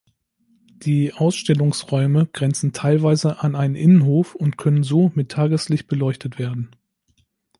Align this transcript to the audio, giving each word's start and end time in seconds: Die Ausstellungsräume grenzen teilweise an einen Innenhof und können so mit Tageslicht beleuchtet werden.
Die 0.77 1.13
Ausstellungsräume 1.13 2.25
grenzen 2.25 2.73
teilweise 2.73 3.41
an 3.41 3.55
einen 3.55 3.75
Innenhof 3.75 4.33
und 4.33 4.57
können 4.57 4.81
so 4.81 5.11
mit 5.13 5.29
Tageslicht 5.29 5.85
beleuchtet 5.85 6.39
werden. 6.39 6.71